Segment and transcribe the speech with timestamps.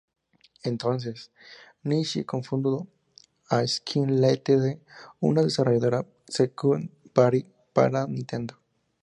[0.63, 1.29] Entonces,
[1.83, 2.87] Nishi cofundó
[3.67, 4.79] Skip Ltd.,
[5.19, 8.55] una desarrolladora second-party para Nintendo.